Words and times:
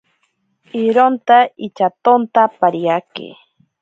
Ironta 0.83 1.37
intyatonta 1.65 2.41
pariake. 2.59 3.27